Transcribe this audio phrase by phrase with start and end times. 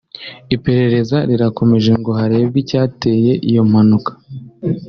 [0.55, 4.11] Iperereza rirakomeje ngo harebwe icyateye iyo mpanuka